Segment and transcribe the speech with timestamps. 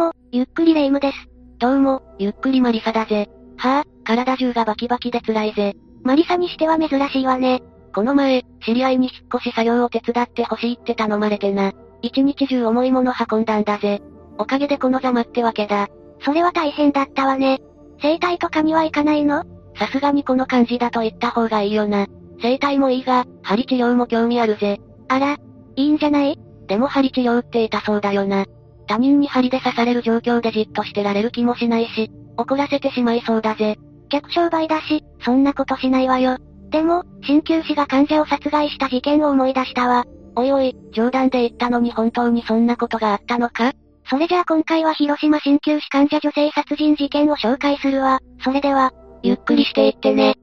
[0.00, 1.28] も、ゆっくりレ夢ムです。
[1.58, 3.28] どうも、ゆっくりマリサだぜ。
[3.58, 5.74] はぁ、体中がバキバキで辛いぜ。
[6.02, 7.60] マリサにしては珍しいわね。
[7.94, 11.72] この前、知り合いに引っ越し作業を手伝ってほしいって頼まれてな。
[12.00, 14.00] 一日中重いもの運んだんだぜ。
[14.38, 15.88] おかげでこのざまってわけだ。
[16.24, 17.58] それは大変だったわね。
[18.00, 19.44] 整体とかには行かないの？
[19.76, 22.06] さすがにこの感じだと言った方がいいよな。
[22.40, 24.80] 整体もいいが、針治療も興味あるぜ。
[25.08, 25.36] あら、
[25.76, 26.38] いいんじゃない？
[26.68, 28.46] でも針治療って痛そうだよな。
[28.90, 33.76] 他人に針で刺される状況でじっとしてられる気もしないし、怒らせてしまいそうだぜ。
[34.08, 36.38] 客商売だし、そんなことしないわよ。
[36.70, 40.06] でも、鍼灸師が患者を殺害した事件を思い出したわ。
[40.34, 43.70] おいおい、冗談で言ったのに本当にそんなことがあったのか？
[44.06, 48.18] それじゃあ今回は広島鍼灸師患者女性殺人事件を紹介するわ。
[48.42, 50.34] それでは、ゆっくりしていってね。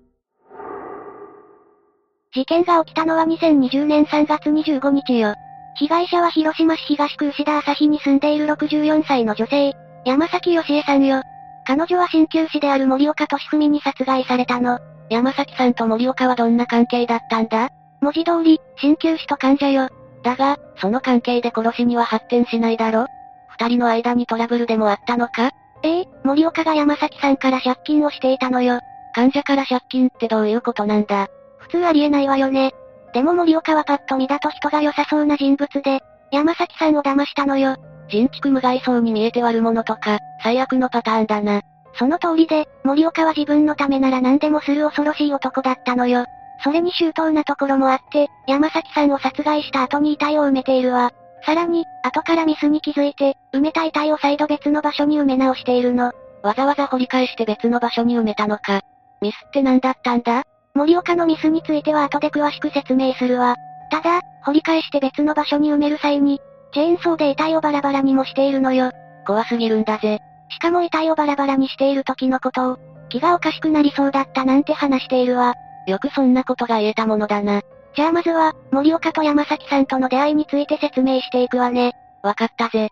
[2.34, 5.34] 事件が起きたのは2020年3月25日よ。
[5.80, 9.73] 被害者は広島市東区牛田朝日に住んでいる64歳の女性、
[10.05, 11.22] 山崎義恵さんよ。
[11.67, 14.80] 彼女は鍼灸師である森岡俊文に殺害されたの。
[15.09, 17.70] 山崎さんと森岡はどんな関係だったんだ？
[18.02, 19.89] 文字通り、鍼灸師と患者よ。
[20.23, 23.05] だが、その関係で殺しには発展しないだろ？
[23.50, 25.52] 二人の間にトラブルでもあったのか？
[25.83, 28.80] ええ森岡が山崎さんから借金をしていたのよ。
[29.14, 31.28] 患者から借金ってどういうことなんだ？
[31.59, 32.72] 普通ありえないわよね。
[33.13, 37.75] でも森岡はパッと見だと人が良さそうな人物で、山崎さんを騙したのよ。
[38.09, 41.61] 人畜無害そうに見えて悪者とか、最悪のパターンだな。
[41.95, 46.25] その通りで、森岡は自分のためなら何でもする恐ろしい男だったのよ。
[46.64, 51.11] それに周到なところもあって、山崎さんを殺害した後に遺体を埋めているわ。
[51.45, 56.11] さらに、後からミスに気づいて、埋めた遺体を再度別の場所に埋め直しているの。
[56.44, 58.81] わざわざ掘り返して別の場所に埋めたのか。
[59.21, 60.44] ミスって何だったんだ？
[60.78, 63.56] 森岡のミスについては後で詳しく説明するわ。
[63.89, 66.39] ただ、掘り返して別の場所に埋める際に、
[66.72, 68.92] チェーンソーで遺体をバラバラにもしているのよ。
[69.25, 70.20] 怖すぎるんだぜ。
[70.50, 72.78] しかも遺体をバラバラにしている時のことを、
[73.09, 75.55] 気がおかしくなりそうだったなんて話しているわ。
[75.88, 77.61] よくそんなことが言えたものだな。
[77.95, 81.94] じゃあまずは、森岡と山崎さんとの出会いについて説明していくわね。
[82.21, 82.89] わかったぜ。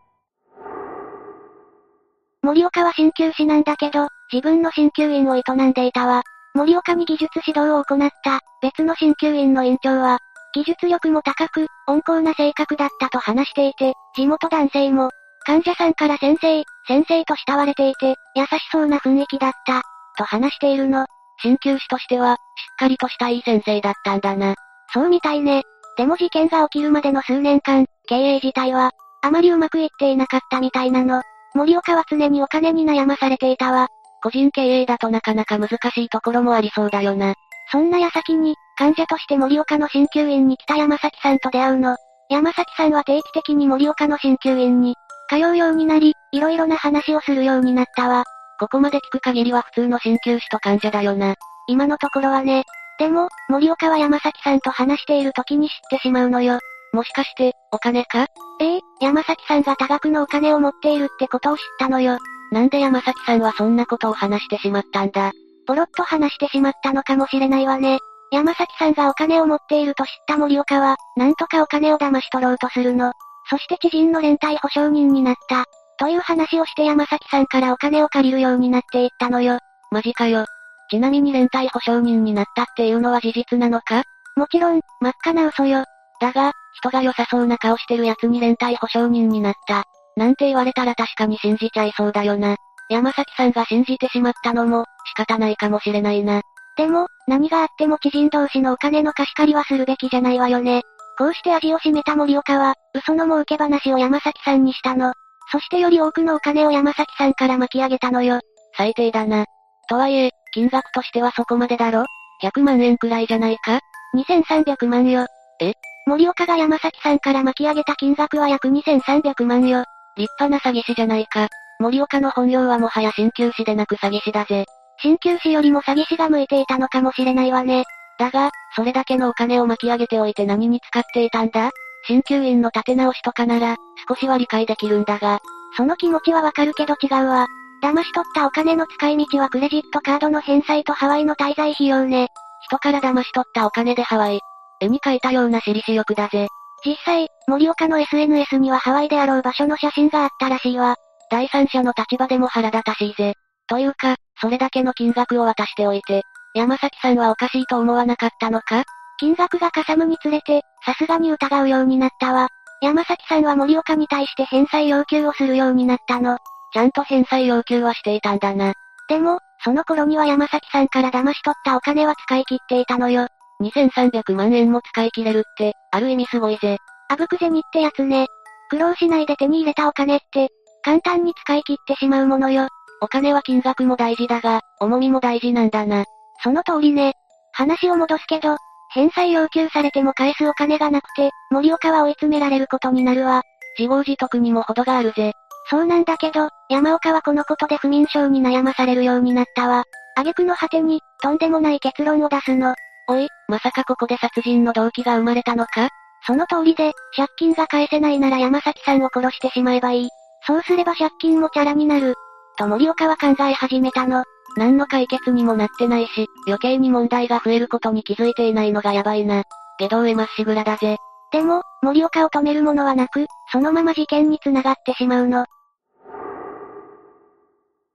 [2.42, 6.24] 森岡は鍼灸師なんだけど、自分の鍼灸院を営んでいたわ。
[6.56, 10.20] 森岡に技術指導を行った、別の鍼灸院の院長は、
[10.54, 15.12] 技術力も高く、温厚な性格だったと話していて、地元男性も、
[15.46, 19.82] 患者さんから先生、先生と慕われていて、優しそうな雰囲気だった、
[20.18, 21.06] と話しているの。
[21.44, 22.40] 鍼灸師としては、しっ
[22.78, 24.56] かりとしたいい先生だったんだな。
[24.94, 25.64] そうみたいね。
[25.98, 28.92] でも事件が起きるまでの数年間、経営自体は、
[29.22, 31.22] あまりうまくいっていなかったみたいなの。
[31.54, 33.88] 森岡は常にお金に悩まされていたわ。
[34.26, 37.36] 個人経営だとなかなか難しいところもありそうだよな。
[37.72, 41.96] そんな矢先に、患者として森岡の鍼灸院に来た山崎さんと出会うの。
[42.28, 44.96] 山崎さんは定期的に森岡の鍼灸院に、
[45.30, 48.24] 通うようになり、いろいろな話をするようになったわ。
[48.60, 51.36] ここまで聞く限りは普通の鍼灸師と患者だよな。
[51.68, 52.64] 今のところはね。
[52.98, 56.58] でも、森岡は山崎さんと話している時に知ってしまうのよ。
[56.94, 58.26] もしかして、お金か？
[58.60, 62.18] ええ山崎さんが多額のお金を持っているってことを知ったのよ。
[62.56, 65.34] なんで山崎さんはそんなことを話してしまったんだ？
[65.68, 68.00] ポロッと話してしまったのかもしれないわね。
[68.32, 73.12] 山崎さんがお金を持っていると知った森岡は、なんとかお金を騙し取ろうとするの。
[73.50, 75.66] そして知人の連帯保証人になった。
[76.00, 79.60] という話をして山崎さんからお金を借りるようになっていったのよ。
[79.92, 80.46] マジかよ。
[80.90, 84.04] ちなみに連帯保証人になったっていうのは事実なのか？
[84.38, 85.84] もちろん、真っ赤な嘘よ。
[86.22, 89.84] だが、人が良さそうな顔してる奴に連帯保証人になった。
[90.16, 92.56] なんて言われたら確かに信じちゃいそうだよな。
[92.90, 96.42] 山崎さんが信じてしまったのも、仕方ないかもしれないな。
[96.78, 100.84] でも、何があっても知人同士のお金の貸し借りはするべきじゃないわよね。
[101.18, 105.14] こうして味を占めた森岡は、嘘の儲け話を山崎さんにしたの。
[105.52, 108.40] そしてより多くのお金を山崎さんから巻き上げたのよ。
[108.78, 109.46] 最低だな。
[109.88, 112.06] とはいえ、金額としてはそこまでだろ
[112.44, 113.80] ?100 万円くらいじゃないか
[114.16, 115.28] ?2300 万よ。
[115.62, 115.74] え？
[116.08, 119.86] 森岡が山崎さんから巻き上げた金額は約2300万よ。
[120.18, 121.50] 立派な詐欺師じゃないか。
[121.80, 124.66] 森岡の本業はもはや鍼灸師でなく詐欺師だぜ。
[125.02, 127.84] 鍼灸師よりも詐欺師が向いていたのかもしれないわね。
[128.18, 131.72] だが、それだけのお金を巻き上げておいて何に使っていたんだ？
[132.08, 133.76] 鍼灸院の立て直しとかなら、
[134.08, 135.40] 少しは理解できるんだが。
[135.76, 137.48] その気持ちはわかるけど違うわ。
[137.84, 142.30] 騙し取ったお金の使い道はクレジットカードの返済とハワイの滞在費用ね。
[142.68, 144.40] 人から騙し取ったお金でハワイ。
[144.80, 146.48] 絵に描いたような私利私欲だぜ。
[146.84, 150.96] 実際、森岡の SNS にはハワイであろう場所の写真があったらしいわ。
[151.32, 153.34] 第三者の立場でも腹立たしいぜ。
[153.68, 156.22] というか、それだけの金額を渡しておいて、
[156.54, 158.84] 山崎さんはおかしいと思わなかったのか？
[159.20, 162.48] 金額がかさむにつれて、さすがに疑うようになったわ。
[162.82, 166.38] 山崎さんは森岡に対して返済要求をするようになったの。
[166.74, 168.74] ちゃんと返済要求はしていたんだな。
[169.08, 173.28] でも、その頃には山崎さんから騙し取ったお金は使い切っていたのよ。
[173.62, 176.78] 2300万円も使い切れるって、ある意味すごいぜ。
[177.10, 178.28] あぶく銭ってやつね。
[178.70, 180.50] 苦労しないで手に入れたお金って、
[180.84, 182.68] 簡単に使い切ってしまうものよ。
[183.02, 186.06] お金は金額も大事だが、重みも大事なんだな。
[186.44, 187.14] その通りね。
[187.54, 188.58] 話を戻すけど、
[188.94, 193.42] 返済要求されても返すお金がなくて、森岡は追い詰められることになるわ。
[193.78, 195.34] 自業自得にも程があるぜ。
[195.70, 199.84] そうなんだけど、山岡はこのことで不眠症に悩まされるようになったわ。
[200.16, 202.76] 挙句の果てに、とんでもない結論を出すの。
[203.08, 205.90] おい、まさかここで殺人の動機が生まれたのか？
[206.26, 210.10] その通りで、借金が返せないなら山崎さんを殺してしまえばいい。
[210.48, 212.16] そうすれば借金もチャラになる。
[212.58, 214.24] と森岡は考え始めたの。
[214.58, 219.44] 何の解決にもなってないし、余計に問題が増えることに気づいていないのがやばいな。
[219.80, 220.98] 下道へまっしぐらだぜ。
[221.32, 225.46] でも、森岡を止めるものはなく、そのまま事件に繋がってしまうの。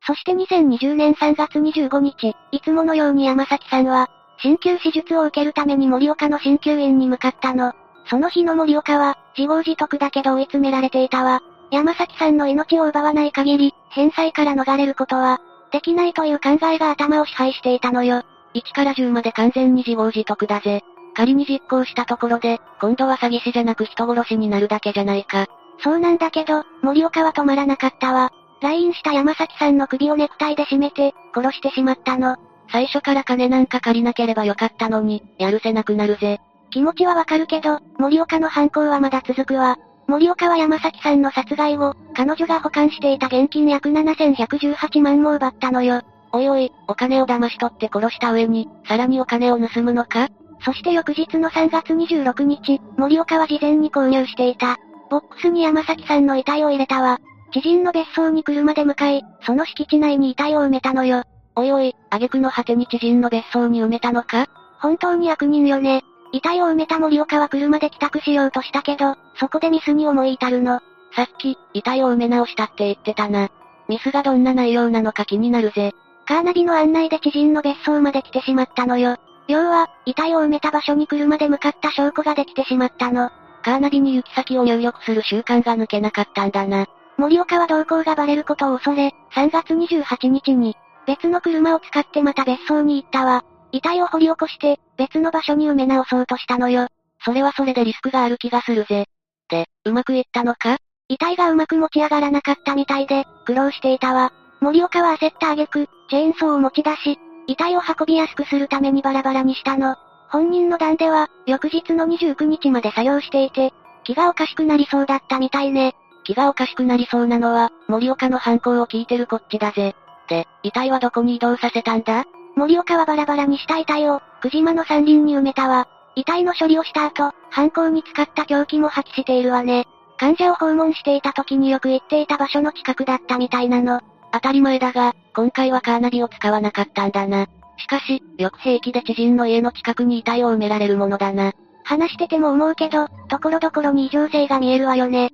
[0.06, 4.08] そして2020年3月25日、いつものように山崎さんは、
[4.42, 7.72] 鍼灸手術を受けるために森岡の鍼灸院に向かったの。
[8.06, 11.42] その日の森岡は、自業自得だけど追い詰められていたわ。
[11.70, 15.40] 山崎さんの命を奪わない限り、返済から逃れることは、
[15.70, 18.22] できないという考えが頭を支配していたのよ。
[18.54, 20.82] 1から10まで完全に自業自得だぜ。
[21.14, 25.46] 仮に実行したところで、今度は詐欺師じゃなく人殺しになるだけじゃないか。
[25.78, 28.32] そうなんだけど、森岡は止まらなかったわ。
[28.60, 32.36] 来院した山崎さんの首をネクタイで締めて、殺してしまったの。
[32.72, 36.40] 最初から金なんか借りなければよかったのに、やるせなくなるぜ。
[36.70, 39.76] 気持ちはわかるけど、森岡の犯行はまだ続くわ。
[40.06, 46.02] 森岡は山崎さんの殺害後、彼女が保管していた現金約7118万も奪ったのよ。
[46.32, 50.28] おいおい、お金を騙し取って殺した上に、さらにお金を盗むのか？
[50.64, 54.76] そして翌日の3月26日、森岡は事前に購入していた。
[55.10, 57.18] ボックスに山崎さんの遺体を入れたわ。
[57.52, 61.24] 知人の別荘に車で向かい、その敷地内に遺体を埋めたのよ。
[61.56, 64.46] おいおい、挙句の果てに知人の別荘に埋めたのか？
[64.80, 66.02] 本当に悪人よね。
[66.32, 70.80] 遺体を埋めた森岡は車で帰宅しようとしたけど、そこでミスに思い至るの。
[71.16, 73.50] さっき、遺体を埋め直したって言ってたな。
[73.88, 75.92] ミスがどんな内容なのか気になるぜ。
[76.26, 79.16] カーナビの案内で知人の別荘まで来てしまったのよ。
[79.48, 83.30] 要は、遺体を埋めた場所に車で向かった証拠ができてしまったの。
[83.64, 86.86] カーナビに行き先を入力する習慣が抜けなかったんだな。
[87.18, 90.76] 森岡は動向がバレることを恐れ、3月28日に、
[91.06, 93.44] 別の車を使ってまた別荘に行ったわ。
[93.72, 96.88] 遺体を掘り起こして、別の場所に埋め直そうとしたのよ。
[97.24, 99.06] それはそれでリスクがある気がするぜ。
[99.48, 100.78] で、うまくいったのか？
[101.08, 104.32] 遺体がうまく持ち上がらなかったみたいで、苦労していたわ。
[104.60, 109.96] 森岡は焦った挙句、チェーンソーを持ち出し、遺体を運びやすくするためにバラバラにしたの。
[110.28, 113.72] 本人の段では、翌日の29日まで作業していて、
[114.04, 115.96] 気がおかしくなりそうだったみたいね。
[116.22, 119.96] 気がおかしくなりそうなのは、森岡の犯行を聞いてるこっちだぜ。
[120.30, 122.24] で、遺体はどこに移動させたんだ？
[122.56, 125.88] 森岡はバラバラにした遺体を、久島の山林に埋めたわ。
[126.16, 129.86] 遺体の処理をした後、犯行に使った凶器も破棄しているわね。
[130.18, 134.00] 患者を訪問していた時によく行っていた場所の近くだったみたいなの。
[134.32, 137.46] 当たり前だが、今回はカーナビを使わなかったんだな。
[137.78, 141.52] しかし、よく平気で知人の家の近くに遺体を埋められるものだな。
[141.84, 145.30] 話してても思うけど、ところどころに異常性が見えるわよね。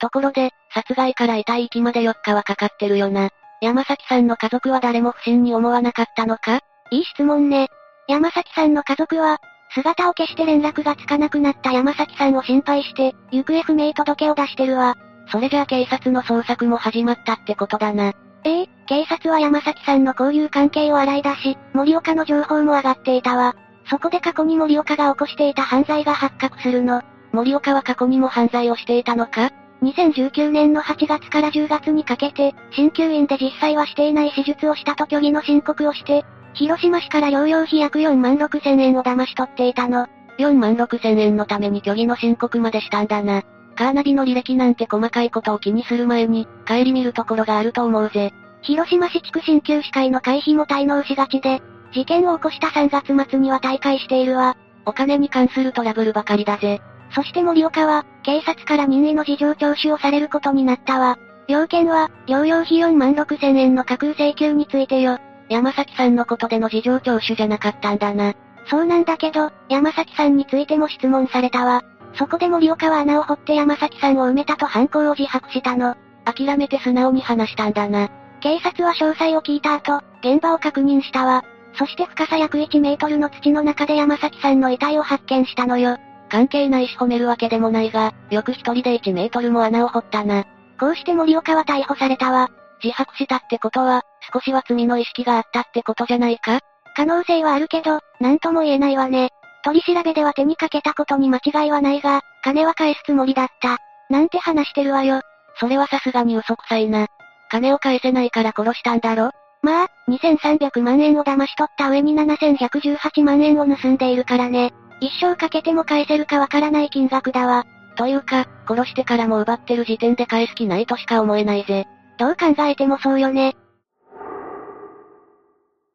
[0.00, 3.30] ところで、殺害から遺体行きまで4日はかかってるよな。
[3.60, 6.60] 山崎さんの家族は誰も不審に思わなかったのか？
[6.90, 7.68] いい質問ね。
[8.08, 9.38] 山崎さんの家族は、
[9.72, 14.96] 姿を消して連絡がつかなくなった山崎さんを心配して、行方不明届を出してるわ。
[15.30, 18.12] それじゃあ警察の捜索も始まったってことだな。
[18.42, 23.54] ええ、警察は山崎さんの交友関係を洗い出し、森岡の情報も上がっていたわ。
[23.88, 27.02] そこで過去に森岡が起こしていた犯罪が発覚するの。
[27.32, 29.50] 森岡は過去にも犯罪をしていたのか？
[29.82, 40.06] 2019年の8月から10月にかけて、鍼灸院で実際はしていない手術をしたと虚偽の申告をして、広島市から療養費約4万6千円を騙し取っていたの。
[40.38, 43.42] 4万6千円のために虚偽の申告までしたんだな。
[43.76, 48.32] カーナビの履歴なんて細かいことを気にする前に、帰り見るところがあると思うぜ。
[48.62, 54.56] 広島市地区鍼灸師会の会費も滞納しがちで、事件を起こした3月末には退会しているわ。
[54.84, 56.80] お金に関するトラブルばかりだぜ。
[57.10, 61.18] そして森岡は、警察から任意の事情聴取をされることになったわ。
[61.48, 65.18] 要件は、療養費4万6千円の架空請求についてよ。
[65.48, 68.34] 山崎さんのことでの事情聴取じゃなかったんだな。
[68.66, 71.82] そうなんだけど、山崎さんについても質問されたわ。
[72.14, 75.96] そこで森岡は穴を掘って山崎さんを埋めたと犯行を自白したの。
[76.24, 78.08] 諦めて素直に話したんだな。
[78.40, 81.44] 警察は詳細を聞いた後、現場を確認したわ。
[81.74, 85.98] そして深さ約1メートルの土の中で山崎さんの遺体を発見したのよ。
[86.30, 90.44] 関係ないし褒めるわけでもないが、よく一人で1メートルも穴を掘ったな。
[90.78, 92.48] こうして森岡は逮捕されたわ。
[92.82, 96.60] 自白したってことは、少しは罪の意識があったってことじゃないか？
[96.96, 99.30] 可能性はあるけど、なんとも言えないわね。
[99.62, 103.76] 取り調べでは手にかけたことに間違いはないが、金は返すつもりだった。
[104.08, 105.20] なんて話してるわよ。
[105.58, 107.08] それはさすがに嘘くさいな。
[107.50, 109.30] 金を返せないから殺したんだろ？
[109.62, 114.72] まあ、2300万円を騙し取った上に7118万円を盗んでいるからね。
[115.00, 117.64] 一生かけても返せるかわからない金額だわ。
[117.96, 121.86] というか、殺してからも奪ってる時点で返す気ないとしか思えないぜ。
[122.18, 123.56] どう考えてもそうよね。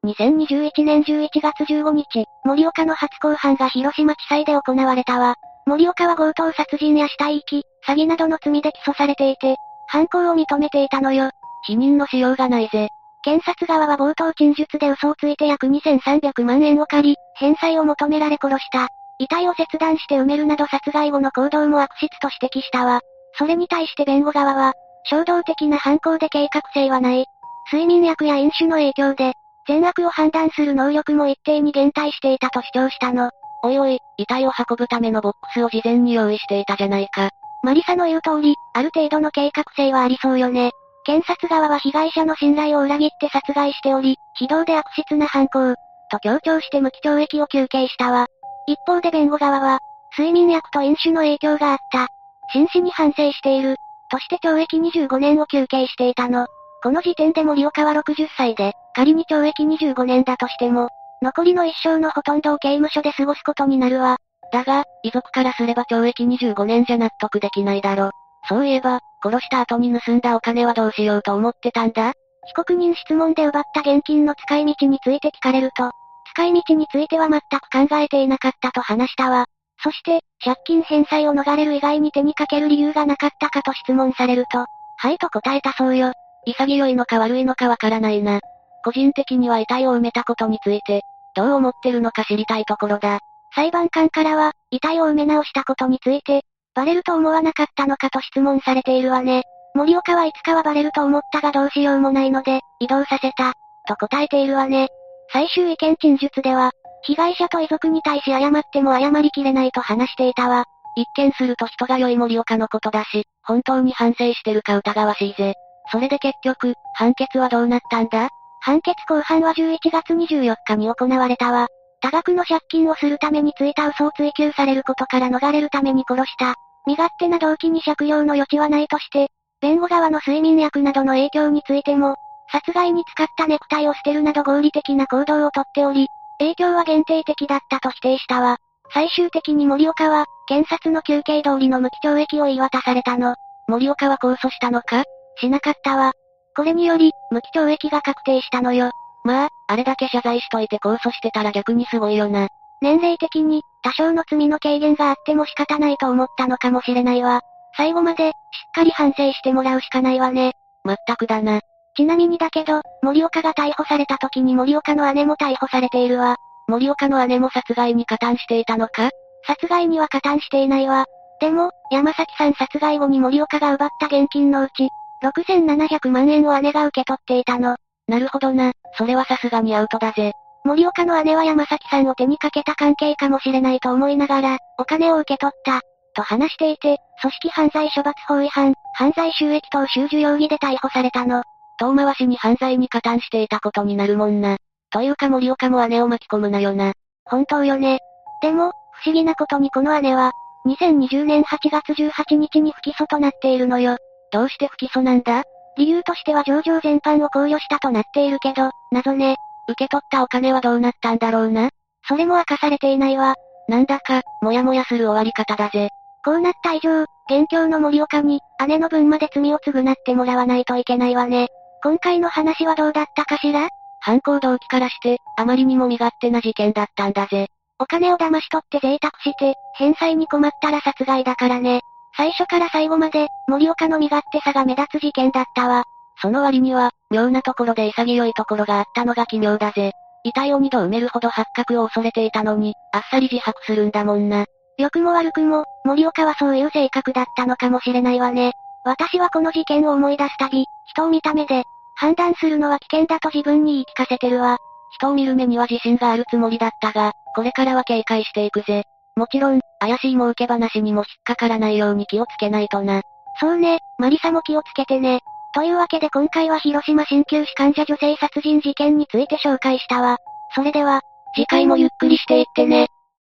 [0.05, 5.35] 2021年11月15日、森岡の初公判が広島地裁で行われたわ。
[5.65, 9.55] 森岡は強盗殺人や死体遺棄、詐欺などの罪で起訴されていて、
[9.87, 11.31] 犯行を認めていたのよ。
[11.67, 12.89] 否認のしようがないぜ。
[13.25, 18.87] 検察側は冒頭陳述で嘘をついて約2300万円を借り、返済を求められ殺した。
[19.17, 23.01] 遺体を切断して埋めるなど殺害後の行動も悪質と指摘したわ。
[23.33, 24.73] それに対して弁護側は、
[25.05, 27.25] 衝動的な犯行で計画性はない。
[27.73, 29.33] 睡眠薬や飲酒の影響で、
[29.67, 33.31] 善悪を判断する能力も一定に減退していたと主張したの。
[33.63, 37.31] おいおい、遺体を運ぶためのボックスを事前に用意していたじゃないか。
[37.63, 40.69] マリサの言う通り、ある程度の計画性はありそうよね。
[41.05, 45.75] 検察側は被害者の信頼を裏切って殺害しており、非道で悪質な犯行、
[46.09, 48.27] と強調して無期懲役を求刑したわ。
[48.67, 49.79] 一方で弁護側は、
[50.17, 52.07] 睡眠薬と飲酒の影響があった。
[52.53, 53.75] 真摯に反省している。
[54.09, 56.47] として懲役25年を求刑していたの。
[56.81, 60.89] この時点で森岡は60歳で、仮に懲役25年だとしても、
[61.21, 64.17] 残りの一生のほとんどを刑務所で過ごすことになるわ。
[64.51, 68.11] だが、遺族からすれば懲役25年じゃ納得できないだろ。
[68.47, 72.13] そういえば、殺した後に盗んだお金はどうしようと思ってたんだ？
[72.47, 75.91] 被告人質問で奪った現金の使い道について聞かれると、
[76.33, 79.45] 使い道については全く考えていなかったと話したわ。
[79.83, 84.65] そして、借金返済を逃れる以外に手にかける理由がなかったかと質問されると、
[84.97, 86.13] はいと答えたそうよ。
[86.45, 88.39] 潔いのか悪いのかわからないな。
[88.83, 91.01] 個人的には遺体を埋めたことについて、
[91.35, 93.19] どう思ってるのか知りたいところだ。
[93.55, 96.43] 裁判官からは、遺体を埋め直したことについて、
[96.75, 99.43] バレると思わなかったのかと質問されているわね。
[99.73, 103.53] 森岡はいつかはバレると思ったがどうしようもないので、移動させた、
[103.87, 104.89] と答えているわね。
[105.31, 106.71] 最終意見陳述では、
[107.03, 110.65] 被害者と遺族に対し謝っても謝りきれないと話していたわ。
[110.97, 115.53] 一見すると人が良い森岡のことだし、本当に反省してるか疑わしいぜ。
[115.91, 118.29] それで結局、判決はどうなったんだ？
[118.61, 121.67] 判決公判は11月24日に行われたわ。
[122.01, 126.55] 多額の借金をするためについた嘘を追求されることから逃れるために殺した。
[126.85, 129.29] 身勝手な動機に借用の余地はないとして、
[129.61, 132.15] 弁護側の睡眠薬などの影響についても、
[132.51, 136.07] 殺害に使ったネクタイを捨てるなど合理的な行動をとっており、
[136.39, 138.57] 影響は限定的だったと否定したわ。
[138.93, 143.35] 最終的に森岡は、検察の休憩通りの無期懲役を言い渡されたの。
[143.67, 145.03] 森岡は控訴したのか？
[145.37, 146.11] しなかったわ。
[146.55, 148.91] これにより、無期懲役が確定したのよ。
[149.23, 152.47] まあ、あれだけ謝罪しといて控訴してたら逆にすごいよな。
[152.81, 157.41] 年齢的に、多少の罪の軽減があっても仕方ないと思ったのかもしれないわ。
[157.77, 158.33] 最後まで、しっ
[158.73, 160.53] かり反省してもらうしかないわね。
[160.83, 161.59] まったくだな。
[161.95, 166.37] ちなみにだけど、森岡が逮捕された時に森岡の姉も逮捕されているわ。
[166.67, 169.11] 森岡の姉も殺害に加担していたのか？
[169.45, 171.05] 殺害には加担していないわ。
[171.39, 174.89] でも、山崎さん殺害後に森岡が奪った現金のうち、
[175.23, 177.75] 6700万円を姉が受け取っていたの。
[178.07, 180.31] なるほどな、それはさすがにアウトだぜ。
[180.65, 185.81] 森岡の姉は山崎さんを手にかけた関係かもしれないと思いながら、お金を受け取った、
[186.15, 191.43] と話していて、組織犯罪処罰法違反、犯罪収益等収受容疑で逮捕されたの。
[191.77, 194.57] 遠回しに犯罪に加担していたことになるもんな。
[194.89, 196.93] というか森岡も姉を巻き込むなよな。
[197.25, 197.99] 本当よね。
[198.41, 198.71] でも、
[199.03, 200.31] 不思議なことにこの姉は、
[200.65, 203.97] 2020年8月18日に不起訴となっているのよ。
[204.31, 205.43] どうして不起訴なんだ？
[205.77, 209.35] 理由としては上場全般を考慮したとなっているけど、謎ね。
[209.67, 211.69] 受け取ったお金はどうなったんだろうな？
[212.07, 213.35] それも明かされていないわ。
[213.67, 215.89] なんだか、もやもやする終わり方だぜ。
[216.23, 221.47] こうなった以上、現況の森岡に、姉の分まで罪を償ってもらわないといけないわね。
[221.83, 223.69] 今回の話はどうだったかしら？
[224.01, 227.47] 犯行動機からして、あまりにも身勝手な事件だったんだぜ。
[227.79, 231.81] お金を騙し取って贅沢して、返済に困ったら殺害だからね。
[232.15, 235.83] 最初から最後まで、森岡の身勝手さが目立つ事件だったわ。
[236.21, 239.91] その割には、妙なところで潔いところがあったのが奇妙だぜ。
[240.23, 244.45] 遺体を二度埋めるほど発覚を恐れていたのに、あっさり自白するんだもんな。
[244.77, 248.53] 良くも悪くも、森岡はそういう性格だったのかもしれないわね。
[248.83, 251.63] 私はこの事件を思い出すたび、人を見た目で、
[251.95, 254.57] 判断するのは危険だと自分に言い聞かせてるわ。
[254.97, 258.83] 人を見る目には自信があるつもりだったが、これからは警戒していくぜ。
[259.15, 263.01] もちろん、怪しい儲け話にも引っかからないように気をつけないとな。
[263.39, 265.21] そうね、マリサも気をつけてね。
[265.55, 270.17] というわけで今回は広島鍼灸師患者女性殺人事件について紹介したわ。
[270.53, 270.99] それでは、
[271.33, 272.89] 次回もゆっくりしていってね。